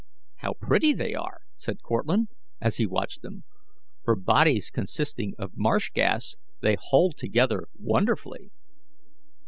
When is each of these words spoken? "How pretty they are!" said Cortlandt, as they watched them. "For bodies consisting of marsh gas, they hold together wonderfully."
"How 0.37 0.53
pretty 0.53 0.93
they 0.93 1.13
are!" 1.13 1.41
said 1.57 1.83
Cortlandt, 1.83 2.31
as 2.59 2.77
they 2.77 2.87
watched 2.87 3.21
them. 3.21 3.43
"For 4.03 4.15
bodies 4.15 4.71
consisting 4.71 5.35
of 5.37 5.55
marsh 5.55 5.91
gas, 5.93 6.35
they 6.61 6.75
hold 6.79 7.17
together 7.17 7.67
wonderfully." 7.77 8.49